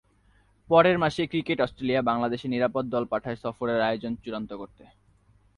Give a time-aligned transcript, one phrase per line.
[0.69, 4.83] পরের মাসে, Cricket Australia বাংলাদেশে নিরাপত্তা দল পাঠায় সফরের আয়োজন চূড়ান্ত করতে।